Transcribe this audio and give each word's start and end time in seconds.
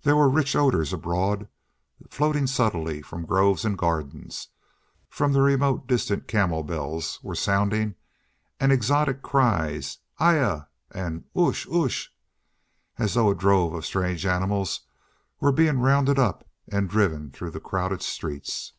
There 0.00 0.16
were 0.16 0.30
rich 0.30 0.56
odors 0.56 0.94
abroad, 0.94 1.46
floating 2.08 2.46
subtly 2.46 3.02
from 3.02 3.26
groves 3.26 3.66
and 3.66 3.76
gardens; 3.76 4.48
from 5.10 5.34
the 5.34 5.42
remote 5.42 5.86
distance 5.86 6.24
camel 6.26 6.62
bells 6.62 7.20
were 7.22 7.34
sounding 7.34 7.94
and 8.58 8.72
exotic 8.72 9.20
cries, 9.20 9.98
"Ayah!" 10.18 10.68
and 10.90 11.24
"oosh! 11.36 11.66
oosh!" 11.66 12.08
as 12.96 13.12
though 13.12 13.28
a 13.28 13.34
drove 13.34 13.74
of 13.74 13.84
strange 13.84 14.24
animals 14.24 14.86
were 15.38 15.52
being 15.52 15.80
rounded 15.80 16.18
up 16.18 16.48
and 16.72 16.88
driven 16.88 17.30
through 17.30 17.50
the 17.50 17.60
crowded 17.60 18.00
streets. 18.00 18.72